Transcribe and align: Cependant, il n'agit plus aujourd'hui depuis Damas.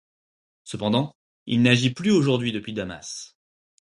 Cependant, 0.63 1.15
il 1.45 1.61
n'agit 1.61 1.91
plus 1.93 2.09
aujourd'hui 2.09 2.51
depuis 2.51 2.73
Damas. 2.73 3.35